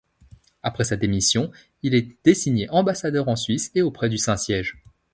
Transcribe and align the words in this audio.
Après 0.63 0.83
sa 0.83 0.95
démission, 0.95 1.51
il 1.83 1.93
est 1.93 2.17
désigné 2.23 2.67
ambassadeur 2.71 3.27
en 3.27 3.35
Suisse 3.35 3.69
et 3.75 3.83
auprès 3.83 4.09
du 4.09 4.17
Saint-Siège. 4.17 4.79